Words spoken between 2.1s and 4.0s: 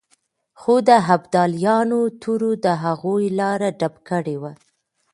تورو د هغوی لاره ډب